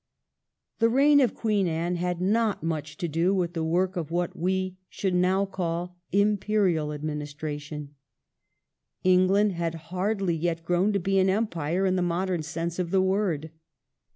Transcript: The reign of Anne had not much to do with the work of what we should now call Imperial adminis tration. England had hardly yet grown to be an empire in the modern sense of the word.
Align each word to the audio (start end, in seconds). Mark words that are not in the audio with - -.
The 0.79 0.89
reign 0.89 1.19
of 1.19 1.37
Anne 1.45 1.95
had 1.97 2.19
not 2.19 2.63
much 2.63 2.97
to 2.97 3.07
do 3.07 3.35
with 3.35 3.53
the 3.53 3.63
work 3.63 3.95
of 3.95 4.09
what 4.09 4.35
we 4.35 4.79
should 4.89 5.13
now 5.13 5.45
call 5.45 5.95
Imperial 6.11 6.87
adminis 6.87 7.35
tration. 7.35 7.89
England 9.03 9.51
had 9.51 9.75
hardly 9.93 10.33
yet 10.35 10.65
grown 10.65 10.91
to 10.93 10.99
be 10.99 11.19
an 11.19 11.29
empire 11.29 11.85
in 11.85 11.97
the 11.97 12.01
modern 12.01 12.41
sense 12.41 12.79
of 12.79 12.89
the 12.89 12.99
word. 13.03 13.51